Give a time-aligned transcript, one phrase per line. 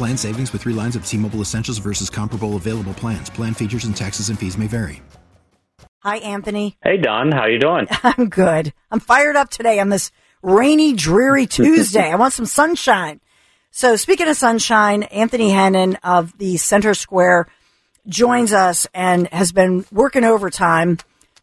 [0.00, 3.28] Plan savings with three lines of T Mobile Essentials versus comparable available plans.
[3.28, 5.02] Plan features and taxes and fees may vary.
[5.98, 6.78] Hi, Anthony.
[6.82, 7.30] Hey, Dawn.
[7.30, 7.86] How you doing?
[8.02, 8.72] I'm good.
[8.90, 10.10] I'm fired up today on this
[10.40, 12.10] rainy, dreary Tuesday.
[12.10, 13.20] I want some sunshine.
[13.72, 17.48] So, speaking of sunshine, Anthony Hennen of the Center Square
[18.08, 20.96] joins us and has been working overtime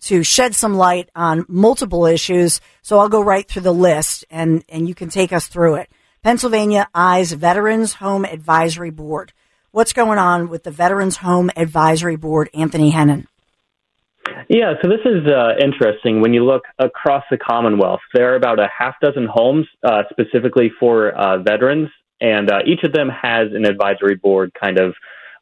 [0.05, 2.59] to shed some light on multiple issues.
[2.81, 5.91] So, I'll go right through the list and, and you can take us through it.
[6.23, 9.33] Pennsylvania Eyes Veterans Home Advisory Board.
[9.71, 13.27] What's going on with the Veterans Home Advisory Board, Anthony Hennen?
[14.49, 16.21] Yeah, so this is uh, interesting.
[16.21, 20.71] When you look across the Commonwealth, there are about a half dozen homes uh, specifically
[20.79, 21.89] for uh, veterans,
[22.21, 24.93] and uh, each of them has an advisory board kind of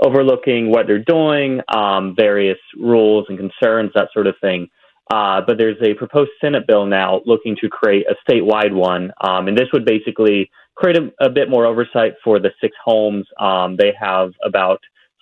[0.01, 4.69] overlooking what they're doing, um, various rules and concerns, that sort of thing.
[5.11, 9.47] Uh, but there's a proposed Senate bill now looking to create a statewide one, um,
[9.47, 13.25] and this would basically create a, a, bit more oversight for the six homes.
[13.39, 14.79] Um, they have about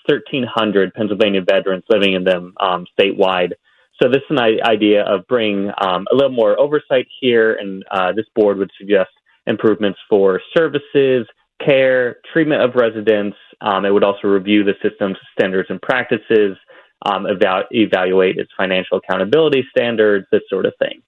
[0.08, 3.52] 1,300 Pennsylvania veterans living in them um, statewide.
[4.02, 8.12] So this is an idea of bringing um, a little more oversight here, and uh,
[8.14, 9.12] this board would suggest
[9.46, 11.28] improvements for services,
[11.64, 13.38] care, treatment of residents.
[13.62, 16.58] Um, it would also review the system's standards and practices,
[17.04, 21.02] um, eval- evaluate its financial accountability standards, this sort of thing.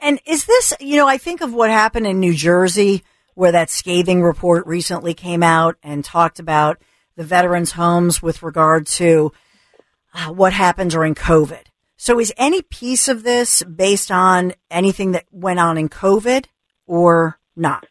[0.00, 3.02] And is this, you know, I think of what happened in New Jersey
[3.34, 6.82] where that scathing report recently came out and talked about
[7.16, 9.32] the veterans' homes with regard to
[10.12, 11.62] uh, what happened during COVID.
[11.96, 16.46] So, is any piece of this based on anything that went on in COVID
[16.86, 17.86] or not?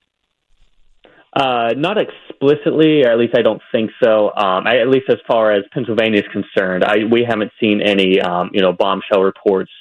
[1.34, 1.98] Uh, not
[2.40, 4.28] explicitly, or at least I don't think so.
[4.36, 8.22] Um, I, at least as far as Pennsylvania is concerned, I, we haven't seen any,
[8.22, 9.72] um, you know, bombshell reports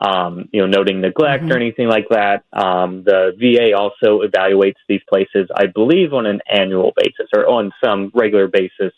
[0.00, 1.52] um, you know, noting neglect mm-hmm.
[1.52, 2.44] or anything like that.
[2.52, 7.72] Um, the VA also evaluates these places, I believe, on an annual basis or on
[7.82, 8.92] some regular basis,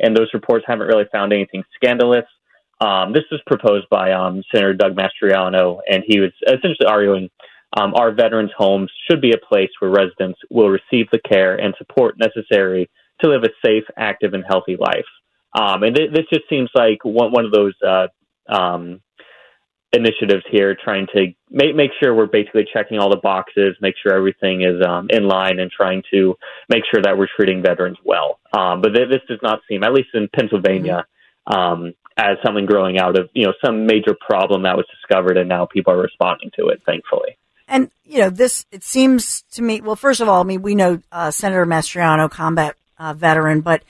[0.00, 2.26] and those reports haven't really found anything scandalous.
[2.80, 7.30] Um, this was proposed by um, Senator Doug Mastriano, and he was essentially arguing
[7.76, 11.74] um, our veterans' homes should be a place where residents will receive the care and
[11.76, 12.88] support necessary
[13.20, 15.06] to live a safe, active, and healthy life.
[15.58, 18.08] Um, and th- this just seems like one, one of those uh,
[18.48, 19.00] um,
[19.92, 24.14] initiatives here, trying to make make sure we're basically checking all the boxes, make sure
[24.14, 26.34] everything is um, in line, and trying to
[26.68, 28.40] make sure that we're treating veterans well.
[28.52, 31.06] Um, but th- this does not seem, at least in Pennsylvania,
[31.46, 35.48] um, as something growing out of you know some major problem that was discovered, and
[35.48, 36.82] now people are responding to it.
[36.84, 37.36] Thankfully.
[37.66, 39.80] And you know, this it seems to me.
[39.80, 43.82] Well, first of all, I mean, we know uh, Senator Mastriano, combat uh, veteran, but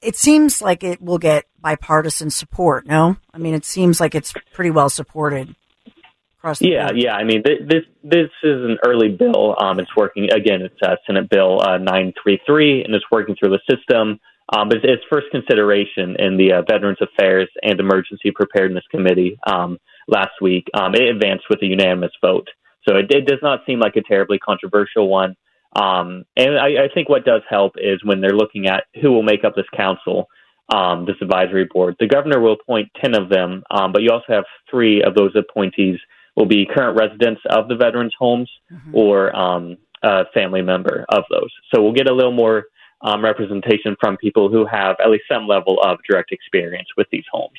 [0.00, 2.86] it seems like it will get bipartisan support.
[2.86, 5.54] No, I mean it seems like it's pretty well supported.
[6.38, 6.98] Across the yeah, board.
[6.98, 7.14] yeah.
[7.14, 9.54] I mean, this this is an early bill.
[9.60, 10.60] Um, it's working again.
[10.62, 14.18] It's uh, Senate Bill uh, nine three three, and it's working through the system.
[14.52, 19.78] Um, but it's first consideration in the uh, Veterans Affairs and Emergency Preparedness Committee um,
[20.08, 20.66] last week.
[20.74, 22.48] Um, it advanced with a unanimous vote,
[22.86, 25.36] so it, it, does not seem like a terribly controversial one.
[25.74, 29.22] Um, and I, I, think what does help is when they're looking at who will
[29.22, 30.28] make up this council,
[30.68, 31.96] um, this advisory board.
[31.98, 35.34] The governor will appoint 10 of them, um, but you also have three of those
[35.34, 35.98] appointees
[36.36, 38.94] will be current residents of the veterans' homes mm-hmm.
[38.94, 41.50] or um, a family member of those.
[41.74, 42.64] So we'll get a little more
[43.02, 47.24] um, representation from people who have at least some level of direct experience with these
[47.30, 47.58] homes.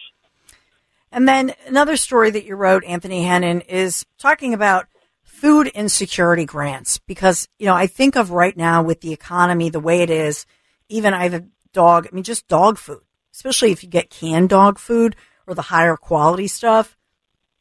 [1.12, 4.88] And then another story that you wrote, Anthony Hennen, is talking about
[5.33, 9.80] food insecurity grants because, you know, I think of right now with the economy the
[9.80, 10.45] way it is,
[10.89, 13.01] even I have a dog, I mean, just dog food,
[13.33, 15.15] especially if you get canned dog food
[15.47, 16.95] or the higher quality stuff.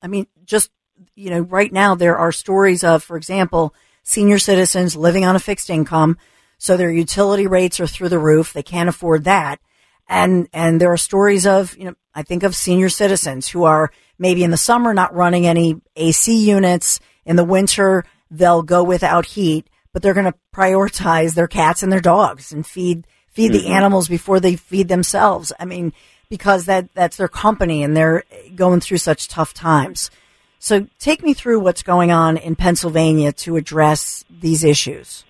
[0.02, 0.70] I mean, just,
[1.16, 5.40] you know, right now there are stories of, for example, senior citizens living on a
[5.40, 6.18] fixed income.
[6.58, 8.52] So their utility rates are through the roof.
[8.52, 9.60] They can't afford that.
[10.08, 13.90] And, and there are stories of, you know, I think of senior citizens who are
[14.18, 17.00] maybe in the summer not running any AC units.
[17.24, 21.92] In the winter, they'll go without heat, but they're going to prioritize their cats and
[21.92, 23.64] their dogs and feed, feed mm-hmm.
[23.64, 25.52] the animals before they feed themselves.
[25.58, 25.92] I mean,
[26.28, 28.24] because that, that's their company and they're
[28.54, 30.10] going through such tough times.
[30.58, 35.24] So take me through what's going on in Pennsylvania to address these issues.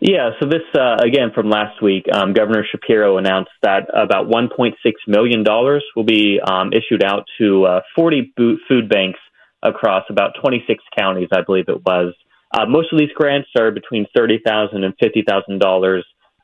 [0.00, 4.72] Yeah, so this, uh, again, from last week, um, Governor Shapiro announced that about $1.6
[5.06, 5.44] million
[5.96, 8.32] will be um, issued out to uh, 40
[8.68, 9.18] food banks
[9.62, 12.14] across about 26 counties, I believe it was.
[12.52, 15.62] Uh, most of these grants are between $30,000 and 50,000.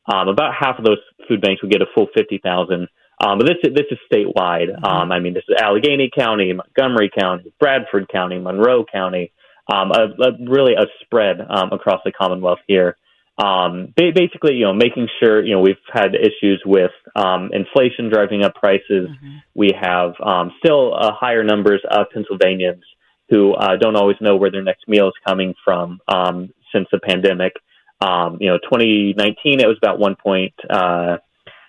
[0.06, 2.88] Um, about half of those food banks will get a full 50000
[3.20, 4.70] um, but this this is statewide.
[4.70, 4.84] Mm-hmm.
[4.84, 9.32] Um, I mean, this is Allegheny County, Montgomery County, Bradford County, Monroe County.
[9.72, 12.98] Um, a, a, really a spread um, across the Commonwealth here.
[13.42, 18.44] Um, basically, you know, making sure you know we've had issues with um, inflation driving
[18.44, 19.08] up prices.
[19.08, 19.36] Mm-hmm.
[19.54, 22.84] We have um, still uh, higher numbers of Pennsylvanians
[23.30, 26.98] who uh, don't always know where their next meal is coming from um, since the
[26.98, 27.52] pandemic.
[28.00, 30.52] Um, you know, 2019 it was about one point.
[30.68, 31.18] Uh,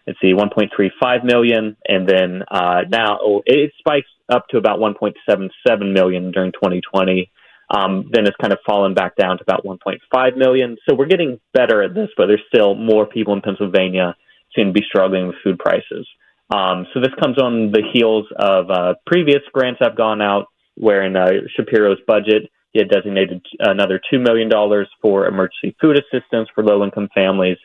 [0.05, 6.31] let's see, 1.35 million, and then uh, now it spikes up to about 1.77 million
[6.31, 7.31] during 2020.
[7.69, 10.77] Um, then it's kind of fallen back down to about 1.5 million.
[10.87, 14.15] So we're getting better at this, but there's still more people in Pennsylvania
[14.55, 16.07] seem to be struggling with food prices.
[16.53, 21.03] Um, so this comes on the heels of uh, previous grants have gone out, where
[21.03, 26.49] in uh, Shapiro's budget he had designated another two million dollars for emergency food assistance
[26.53, 27.57] for low-income families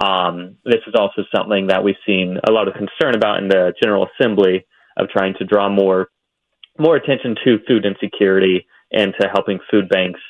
[0.00, 3.72] um, this is also something that we've seen a lot of concern about in the
[3.82, 4.66] General Assembly
[4.96, 6.08] of trying to draw more
[6.78, 10.20] more attention to food insecurity and to helping food banks.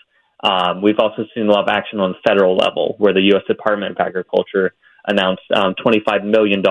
[0.42, 3.42] Um, we've also seen a lot of action on the federal level, where the U.S.
[3.46, 4.74] Department of Agriculture
[5.06, 6.62] announced um, $25 million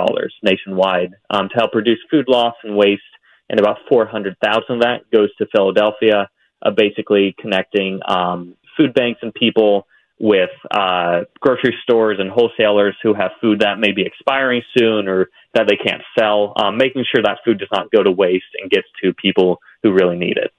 [0.43, 3.01] nationwide um, to help reduce food loss and waste,
[3.49, 6.29] and about 400,000 of that goes to Philadelphia,
[6.61, 9.87] uh, basically connecting um, food banks and people
[10.19, 15.29] with uh, grocery stores and wholesalers who have food that may be expiring soon or
[15.53, 18.69] that they can't sell, um, making sure that food does not go to waste and
[18.69, 20.51] gets to people who really need it.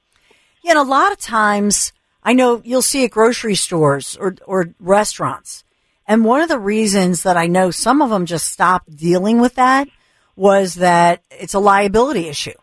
[0.65, 1.93] Yeah, and a lot of times,
[2.23, 5.65] I know you'll see at grocery stores or, or restaurants.
[6.07, 9.55] And one of the reasons that I know some of them just stopped dealing with
[9.55, 9.89] that
[10.37, 12.59] was that it's a liability issue.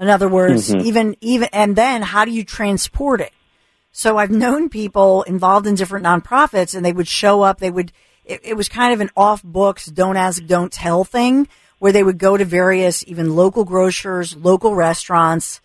[0.00, 0.86] In other words, mm-hmm.
[0.86, 3.32] even, even, and then how do you transport it?
[3.92, 7.92] So I've known people involved in different nonprofits and they would show up, they would,
[8.24, 11.46] it, it, was kind of an off books, don't ask, don't tell thing
[11.78, 15.60] where they would go to various, even local grocers, local restaurants,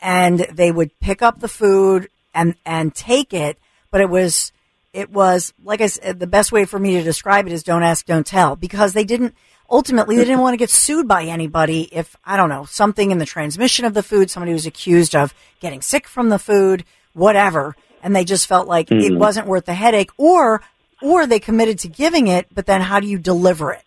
[0.00, 3.58] and they would pick up the food and, and take it.
[3.90, 4.52] But it was,
[4.92, 7.82] it was, like I said, the best way for me to describe it is don't
[7.82, 9.34] ask, don't tell because they didn't,
[9.70, 13.18] ultimately they didn't want to get sued by anybody if, I don't know, something in
[13.18, 17.76] the transmission of the food, somebody was accused of getting sick from the food whatever,
[18.02, 19.14] and they just felt like mm-hmm.
[19.14, 20.62] it wasn't worth the headache, or
[21.00, 23.82] or they committed to giving it, but then how do you deliver it?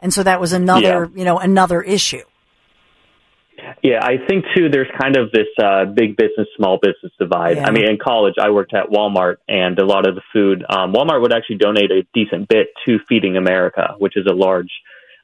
[0.00, 1.18] And so that was another, yeah.
[1.18, 2.22] you know, another issue.
[3.82, 4.68] Yeah, I think too.
[4.68, 7.56] There's kind of this uh, big business, small business divide.
[7.56, 7.66] Yeah.
[7.66, 10.92] I mean, in college, I worked at Walmart, and a lot of the food, um,
[10.92, 14.70] Walmart would actually donate a decent bit to Feeding America, which is a large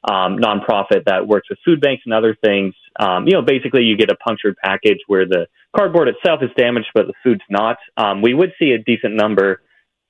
[0.03, 2.73] um, nonprofit that works with food banks and other things.
[2.99, 6.89] Um, you know, basically, you get a punctured package where the cardboard itself is damaged,
[6.93, 7.77] but the food's not.
[7.97, 9.61] Um, we would see a decent number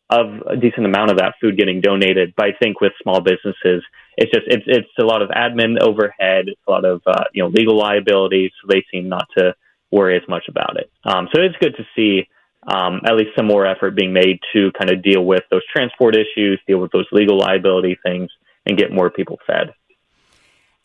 [0.09, 2.33] of a decent amount of that food getting donated.
[2.35, 3.83] But I think with small businesses,
[4.17, 7.43] it's just it's it's a lot of admin overhead, it's a lot of uh, you
[7.43, 9.53] know legal liability, so they seem not to
[9.91, 10.91] worry as much about it.
[11.03, 12.27] Um, so it's good to see
[12.67, 16.15] um, at least some more effort being made to kind of deal with those transport
[16.15, 18.29] issues, deal with those legal liability things,
[18.65, 19.73] and get more people fed.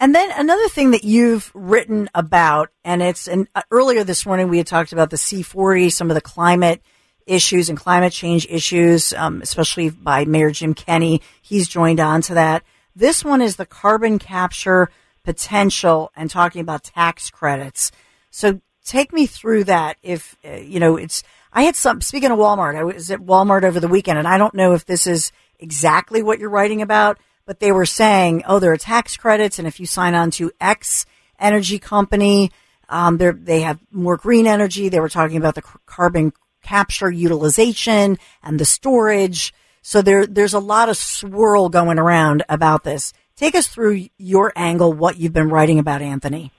[0.00, 4.48] And then another thing that you've written about, and it's and uh, earlier this morning
[4.48, 6.82] we had talked about the C40, some of the climate
[7.26, 11.22] issues and climate change issues, um, especially by Mayor Jim Kenney.
[11.40, 12.64] He's joined on to that.
[12.94, 14.90] This one is the carbon capture
[15.22, 17.90] potential and talking about tax credits.
[18.30, 19.96] So take me through that.
[20.02, 21.22] If uh, you know, it's
[21.52, 22.00] I had some.
[22.00, 24.84] Speaking of Walmart, I was at Walmart over the weekend, and I don't know if
[24.84, 29.16] this is exactly what you're writing about but they were saying, oh, there are tax
[29.16, 31.06] credits, and if you sign on to X
[31.38, 32.50] energy company,
[32.88, 34.88] um, they have more green energy.
[34.88, 36.32] They were talking about the carbon
[36.62, 39.52] capture utilization and the storage.
[39.82, 43.12] So there, there's a lot of swirl going around about this.
[43.36, 46.52] Take us through your angle, what you've been writing about, Anthony.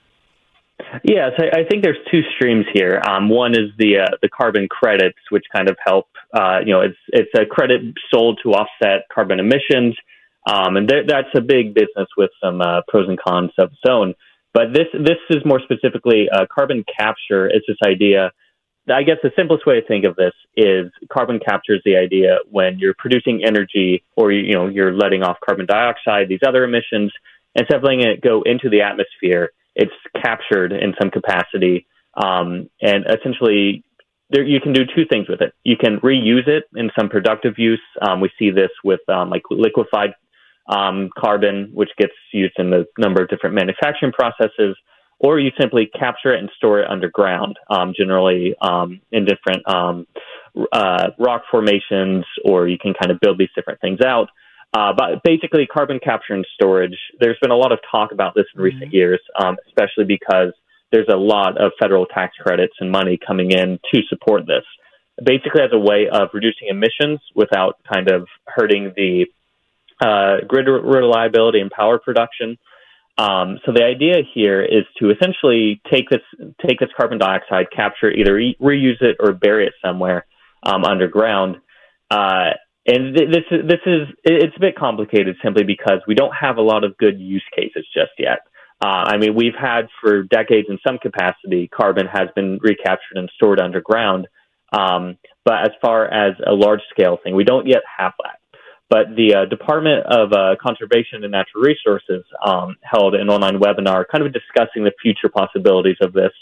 [1.02, 3.02] Yes, I, I think there's two streams here.
[3.08, 6.06] Um, one is the uh, the carbon credits, which kind of help.
[6.34, 7.80] Uh, you know, it's it's a credit
[8.12, 9.96] sold to offset carbon emissions,
[10.46, 13.80] um, and th- that's a big business with some uh, pros and cons of its
[13.88, 14.14] own.
[14.54, 17.46] But this this is more specifically uh, carbon capture.
[17.46, 18.32] It's this idea.
[18.88, 22.38] I guess the simplest way to think of this is carbon capture is the idea
[22.48, 27.12] when you're producing energy or you know you're letting off carbon dioxide, these other emissions,
[27.54, 31.86] instead of letting it go into the atmosphere it's captured in some capacity,
[32.16, 33.84] um, and essentially
[34.30, 35.52] there, you can do two things with it.
[35.64, 37.82] You can reuse it in some productive use.
[38.00, 40.14] Um, we see this with um, like liquefied
[40.68, 44.76] um, carbon, which gets used in a number of different manufacturing processes,
[45.18, 49.62] or you simply capture it and store it underground, um, generally um, in different
[50.72, 54.28] uh, rock formations, or you can kind of build these different things out.
[54.76, 58.44] Uh, but basically, carbon capture and storage, there's been a lot of talk about this
[58.54, 58.76] in mm-hmm.
[58.76, 60.52] recent years, um, especially because
[60.92, 64.64] there's a lot of federal tax credits and money coming in to support this.
[65.24, 69.26] Basically, as a way of reducing emissions without kind of hurting the
[70.00, 72.58] uh, grid reliability and power production.
[73.18, 76.20] Um, so the idea here is to essentially take this
[76.66, 80.26] take this carbon dioxide, capture either re- reuse it or bury it somewhere
[80.62, 81.56] um, underground,
[82.10, 82.50] uh,
[82.86, 86.58] and th- this is this is it's a bit complicated simply because we don't have
[86.58, 88.40] a lot of good use cases just yet.
[88.84, 93.30] Uh, I mean, we've had for decades in some capacity, carbon has been recaptured and
[93.34, 94.28] stored underground.
[94.72, 98.35] Um, but as far as a large scale thing, we don't yet have that.
[98.88, 104.04] But the uh, Department of uh, Conservation and Natural Resources um, held an online webinar
[104.10, 106.32] kind of discussing the future possibilities of this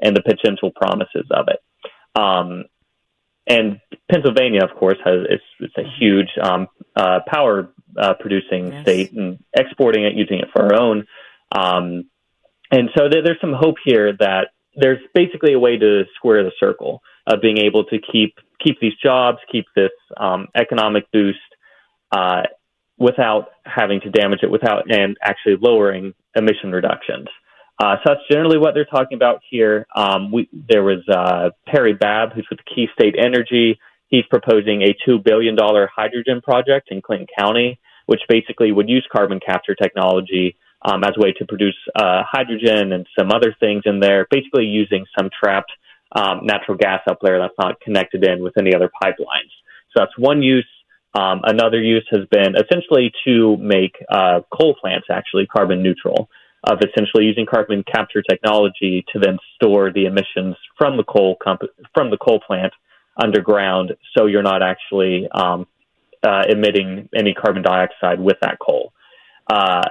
[0.00, 1.60] and the potential promises of it.
[2.20, 2.64] Um,
[3.46, 3.80] and
[4.10, 8.82] Pennsylvania, of course, has it's, it's a huge um, uh, power uh, producing yes.
[8.82, 11.06] state and exporting it, using it for our own.
[11.52, 12.04] Um,
[12.70, 16.52] and so there, there's some hope here that there's basically a way to square the
[16.58, 21.38] circle of being able to keep keep these jobs, keep this um, economic boost
[22.14, 22.42] uh,
[22.98, 27.26] without having to damage it, without and actually lowering emission reductions.
[27.82, 29.86] Uh, so that's generally what they're talking about here.
[29.96, 33.80] Um, we, there was uh, Perry Babb, who's with Key State Energy.
[34.08, 39.40] He's proposing a $2 billion hydrogen project in Clinton County, which basically would use carbon
[39.44, 43.98] capture technology um, as a way to produce uh, hydrogen and some other things in
[43.98, 45.72] there, basically using some trapped
[46.14, 49.50] um, natural gas up there that's not connected in with any other pipelines.
[49.90, 50.66] So that's one use.
[51.14, 56.28] Um, another use has been essentially to make uh, coal plants actually carbon neutral
[56.64, 61.70] of essentially using carbon capture technology to then store the emissions from the coal comp-
[61.92, 62.72] from the coal plant
[63.22, 65.66] underground, so you're not actually um,
[66.26, 68.92] uh, emitting any carbon dioxide with that coal.
[69.48, 69.82] Uh,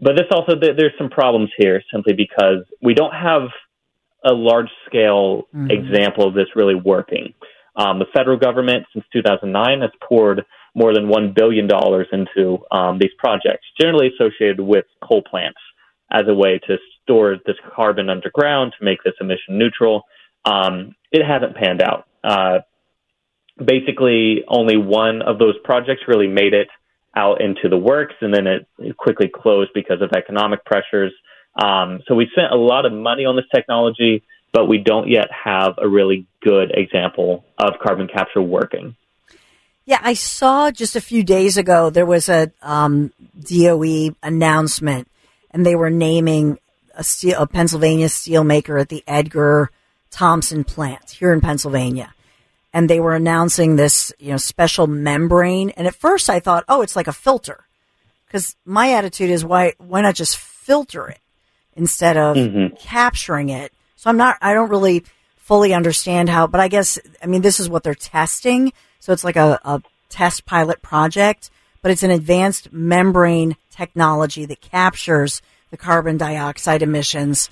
[0.00, 3.42] but this also there's some problems here simply because we don't have
[4.24, 5.70] a large scale mm-hmm.
[5.70, 7.34] example of this really working.
[7.74, 12.98] Um, the federal government since 2009 has poured more than one billion dollars into um,
[12.98, 15.58] these projects, generally associated with coal plants
[16.10, 20.04] as a way to store this carbon underground to make this emission neutral.
[20.44, 22.06] Um, it hasn't panned out.
[22.24, 22.60] Uh,
[23.62, 26.68] basically, only one of those projects really made it
[27.14, 31.12] out into the works, and then it, it quickly closed because of economic pressures.
[31.62, 35.28] Um, so we spent a lot of money on this technology, but we don't yet
[35.30, 38.96] have a really good example of carbon capture working.
[39.84, 45.08] Yeah, I saw just a few days ago there was a um, DOE announcement
[45.50, 46.58] and they were naming
[46.94, 49.70] a steel, a Pennsylvania steelmaker at the Edgar
[50.10, 52.14] Thomson plant here in Pennsylvania.
[52.72, 55.70] And they were announcing this, you know, special membrane.
[55.70, 57.64] And at first I thought, oh, it's like a filter.
[58.30, 61.18] Cause my attitude is why, why not just filter it
[61.74, 62.76] instead of mm-hmm.
[62.76, 63.72] capturing it?
[63.96, 65.04] So I'm not, I don't really
[65.36, 68.72] fully understand how, but I guess, I mean, this is what they're testing.
[69.02, 71.50] So it's like a, a test pilot project,
[71.82, 75.42] but it's an advanced membrane technology that captures
[75.72, 77.50] the carbon dioxide emissions.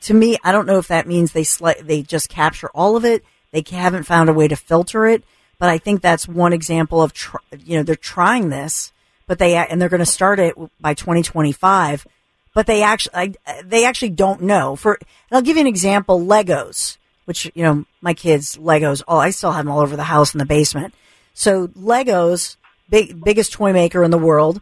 [0.00, 1.44] To me, I don't know if that means they
[1.82, 3.24] they just capture all of it.
[3.52, 5.22] They haven't found a way to filter it,
[5.56, 8.92] but I think that's one example of tr- you know they're trying this,
[9.28, 12.08] but they and they're going to start it by 2025.
[12.54, 14.74] But they actually they actually don't know.
[14.74, 14.98] For
[15.30, 19.02] I'll give you an example: Legos, which you know my kids Legos.
[19.06, 20.94] Oh, I still have them all over the house in the basement.
[21.34, 22.56] So Legos,
[22.88, 24.60] big biggest toy maker in the world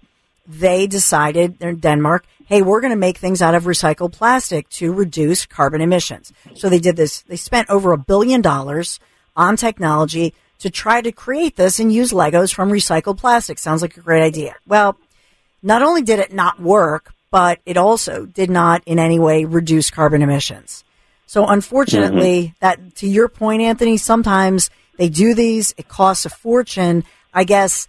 [0.50, 4.68] they decided they're in Denmark, hey, we're going to make things out of recycled plastic
[4.70, 6.32] to reduce carbon emissions.
[6.54, 7.22] So they did this.
[7.22, 8.98] They spent over a billion dollars
[9.36, 13.58] on technology to try to create this and use Legos from recycled plastic.
[13.58, 14.56] Sounds like a great idea.
[14.66, 14.96] Well,
[15.62, 19.90] not only did it not work, but it also did not in any way reduce
[19.90, 20.82] carbon emissions.
[21.30, 22.56] So unfortunately, mm-hmm.
[22.58, 25.72] that to your point, Anthony, sometimes they do these.
[25.78, 27.04] It costs a fortune.
[27.32, 27.86] I guess,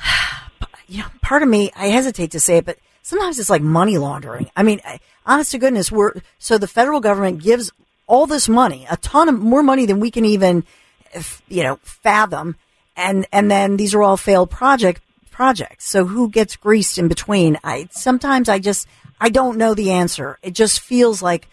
[0.88, 3.98] you know, part of me, I hesitate to say it, but sometimes it's like money
[3.98, 4.50] laundering.
[4.56, 4.80] I mean,
[5.26, 7.70] honest to goodness, we're, so the federal government gives
[8.06, 10.64] all this money, a ton of more money than we can even,
[11.48, 12.56] you know, fathom.
[12.96, 15.86] And, and then these are all failed project projects.
[15.86, 17.58] So who gets greased in between?
[17.62, 18.88] I, sometimes I just,
[19.20, 20.38] I don't know the answer.
[20.42, 21.46] It just feels like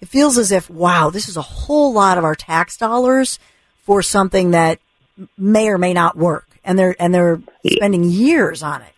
[0.00, 3.38] it feels as if, wow, this is a whole lot of our tax dollars
[3.84, 4.78] for something that
[5.38, 8.92] may or may not work, and they're and they're spending years on it.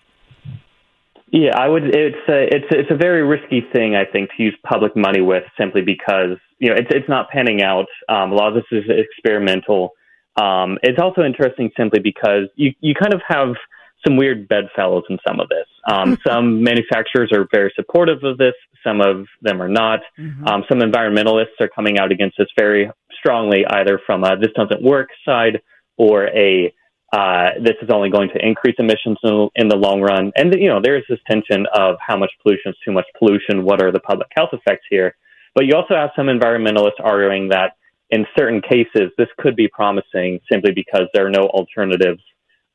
[1.31, 1.85] Yeah, I would.
[1.85, 5.45] It's a it's it's a very risky thing, I think, to use public money with
[5.59, 7.87] simply because you know it's it's not panning out.
[8.09, 9.91] Um, a lot of this is experimental.
[10.41, 13.55] Um, it's also interesting simply because you you kind of have
[14.07, 15.67] some weird bedfellows in some of this.
[15.91, 18.55] Um, some manufacturers are very supportive of this.
[18.85, 20.01] Some of them are not.
[20.19, 20.47] Mm-hmm.
[20.47, 24.83] Um, some environmentalists are coming out against this very strongly, either from a this doesn't
[24.83, 25.61] work side
[25.97, 26.73] or a
[27.11, 30.31] uh, this is only going to increase emissions in, in, the long run.
[30.37, 33.65] And you know there is this tension of how much pollution is too much pollution.
[33.65, 35.17] What are the public health effects here?
[35.55, 37.73] But you also have some environmentalists arguing that
[38.11, 42.23] in certain cases this could be promising simply because there are no alternatives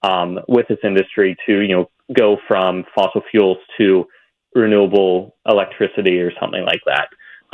[0.03, 4.05] um, with this industry to you know go from fossil fuels to
[4.53, 7.07] renewable electricity or something like that.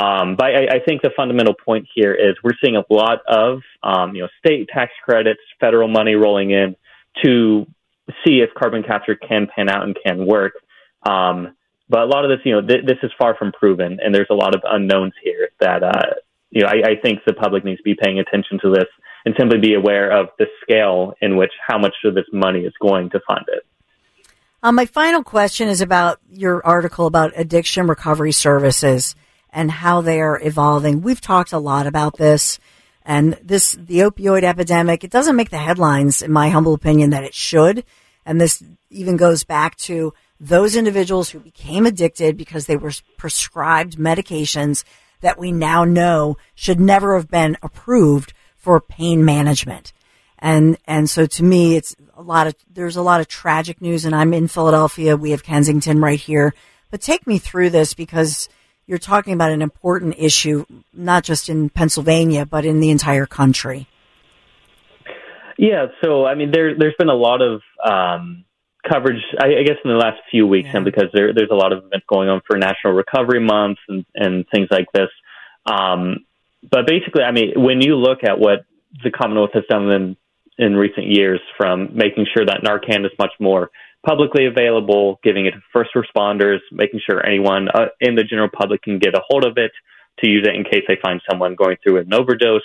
[0.03, 3.59] Um, but I, I, think the fundamental point here is we're seeing a lot of
[3.83, 6.75] um, you know state tax credits, federal money rolling in
[7.23, 7.65] to
[8.25, 10.53] see if carbon capture can pan out and can work.
[11.05, 11.55] Um,
[11.89, 14.29] but a lot of this, you know, th- this is far from proven, and there's
[14.29, 16.13] a lot of unknowns here that uh,
[16.49, 18.87] you know I, I think the public needs to be paying attention to this
[19.25, 22.73] and simply be aware of the scale in which how much of this money is
[22.81, 23.65] going to fund it.
[24.61, 29.15] Um, my final question is about your article about addiction recovery services
[29.51, 31.01] and how they are evolving.
[31.01, 32.59] We've talked a lot about this
[33.05, 35.03] and this, the opioid epidemic.
[35.03, 37.85] It doesn't make the headlines, in my humble opinion, that it should.
[38.25, 43.97] And this even goes back to those individuals who became addicted because they were prescribed
[43.97, 44.83] medications
[45.21, 48.33] that we now know should never have been approved
[48.69, 49.93] for pain management.
[50.37, 54.05] And, and so to me, it's a lot of, there's a lot of tragic news
[54.05, 55.17] and I'm in Philadelphia.
[55.17, 56.53] We have Kensington right here,
[56.91, 58.47] but take me through this because
[58.85, 63.87] you're talking about an important issue, not just in Pennsylvania, but in the entire country.
[65.57, 65.87] Yeah.
[66.03, 68.45] So, I mean, there, there's been a lot of, um,
[68.87, 70.75] coverage, I, I, guess, in the last few weeks, yeah.
[70.75, 74.05] and because there, there's a lot of events going on for National Recovery Month and,
[74.13, 75.09] and things like this.
[75.65, 76.25] Um,
[76.63, 78.65] but basically, I mean, when you look at what
[79.03, 80.17] the Commonwealth has done in
[80.57, 83.71] in recent years from making sure that Narcan is much more
[84.05, 88.81] publicly available, giving it to first responders, making sure anyone uh, in the general public
[88.81, 89.71] can get a hold of it
[90.19, 92.61] to use it in case they find someone going through an overdose.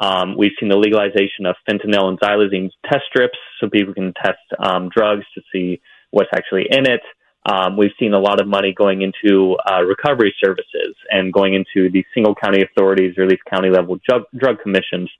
[0.00, 4.38] Um, we've seen the legalization of fentanyl and xylazine test strips so people can test
[4.58, 7.02] um, drugs to see what's actually in it.
[7.46, 11.90] Um, we've seen a lot of money going into uh, recovery services and going into
[11.90, 15.10] the single county authorities or these county level drug, drug commissions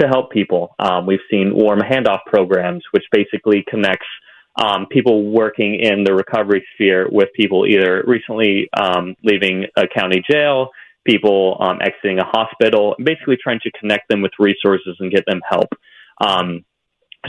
[0.00, 0.74] to help people.
[0.78, 4.06] Um, we've seen warm handoff programs, which basically connects
[4.56, 10.22] um, people working in the recovery sphere with people either recently um, leaving a county
[10.28, 10.70] jail,
[11.04, 15.40] people um, exiting a hospital, basically trying to connect them with resources and get them
[15.48, 15.68] help.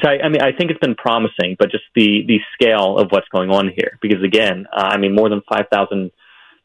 [0.01, 3.09] So I, I, mean, I think it's been promising, but just the the scale of
[3.09, 6.11] what's going on here, because again, uh, I mean, more than five thousand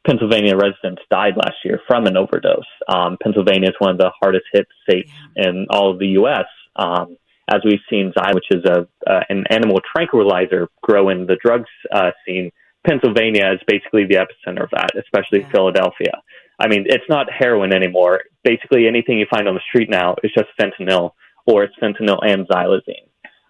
[0.06, 2.64] Pennsylvania residents died last year from an overdose.
[2.88, 6.46] Um, Pennsylvania is one of the hardest hit states in all of the U.S.
[6.76, 7.16] Um,
[7.48, 11.70] as we've seen, Xy, which is a uh, an animal tranquilizer, grow in the drugs
[11.92, 12.50] uh, scene.
[12.86, 15.50] Pennsylvania is basically the epicenter of that, especially yeah.
[15.50, 16.22] Philadelphia.
[16.58, 18.22] I mean, it's not heroin anymore.
[18.44, 21.10] Basically, anything you find on the street now is just fentanyl,
[21.46, 23.08] or it's fentanyl and xylazine.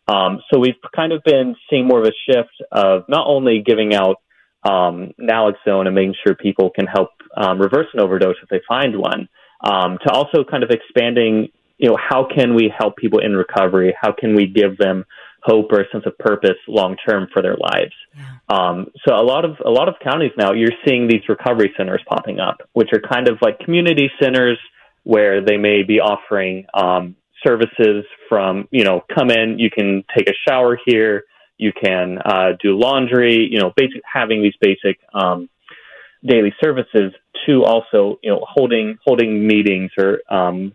[0.09, 3.95] Um, so we've kind of been seeing more of a shift of not only giving
[3.95, 4.16] out
[4.62, 8.99] um, naloxone and making sure people can help um, reverse an overdose if they find
[8.99, 9.29] one,
[9.61, 13.95] um, to also kind of expanding, you know, how can we help people in recovery?
[14.01, 15.05] How can we give them
[15.42, 17.95] hope or a sense of purpose long term for their lives?
[18.16, 18.38] Yeah.
[18.49, 22.03] Um, so a lot of a lot of counties now, you're seeing these recovery centers
[22.09, 24.59] popping up, which are kind of like community centers
[25.05, 27.14] where they may be offering um,
[27.46, 31.24] services from, you know, come in, you can take a shower here
[31.59, 35.48] you can uh, do laundry, you know, basic having these basic um,
[36.24, 37.12] daily services
[37.46, 40.72] to also, you know, holding holding meetings or um,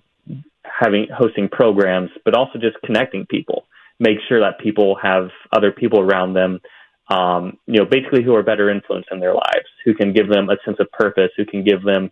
[0.64, 3.66] having hosting programs, but also just connecting people.
[4.00, 6.60] Make sure that people have other people around them
[7.10, 10.50] um, you know, basically who are better influence in their lives, who can give them
[10.50, 12.10] a sense of purpose, who can give them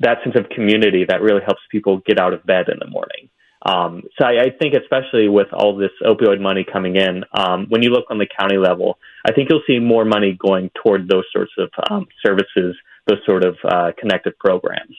[0.00, 3.28] that sense of community that really helps people get out of bed in the morning.
[3.64, 7.82] Um, so I, I, think, especially with all this opioid money coming in, um, when
[7.82, 11.24] you look on the county level, I think you'll see more money going toward those
[11.32, 14.96] sorts of um, services, those sort of uh, connected programs.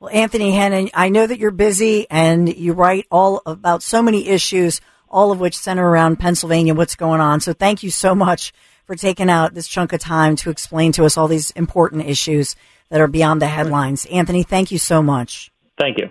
[0.00, 4.28] Well, Anthony Hennen, I know that you're busy and you write all about so many
[4.28, 7.40] issues, all of which center around Pennsylvania, what's going on.
[7.40, 8.52] So thank you so much
[8.86, 12.56] for taking out this chunk of time to explain to us all these important issues
[12.88, 14.06] that are beyond the headlines.
[14.06, 15.50] Anthony, thank you so much.
[15.78, 16.10] Thank you.